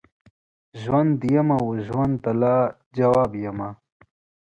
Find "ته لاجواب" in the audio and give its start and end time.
2.23-3.31